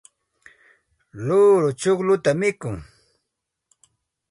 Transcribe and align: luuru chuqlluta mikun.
luuru 1.25 1.69
chuqlluta 1.81 2.31
mikun. 2.39 2.77